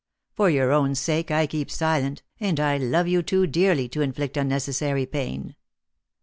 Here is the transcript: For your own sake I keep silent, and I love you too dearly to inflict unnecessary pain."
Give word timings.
For 0.33 0.49
your 0.49 0.71
own 0.71 0.95
sake 0.95 1.29
I 1.29 1.45
keep 1.45 1.69
silent, 1.69 2.23
and 2.39 2.59
I 2.59 2.77
love 2.77 3.07
you 3.07 3.21
too 3.21 3.45
dearly 3.45 3.87
to 3.89 4.01
inflict 4.01 4.35
unnecessary 4.35 5.05
pain." 5.05 5.53